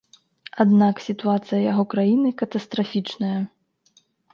Аднак 0.65 1.03
сітуацыя 1.09 1.61
яго 1.71 1.83
краіны 1.95 2.29
катастрафічная. 2.43 3.41